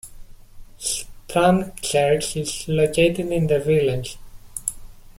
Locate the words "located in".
2.67-3.45